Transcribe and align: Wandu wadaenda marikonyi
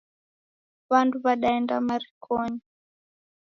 Wandu 0.89 1.15
wadaenda 1.25 1.75
marikonyi 1.87 2.61